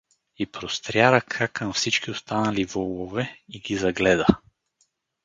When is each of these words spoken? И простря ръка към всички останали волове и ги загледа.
И 0.37 0.45
простря 0.51 1.11
ръка 1.11 1.47
към 1.47 1.73
всички 1.73 2.11
останали 2.11 2.65
волове 2.65 3.37
и 3.49 3.59
ги 3.59 3.75
загледа. 3.75 4.25